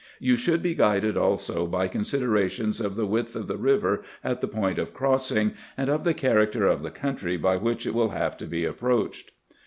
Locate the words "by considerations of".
1.67-2.95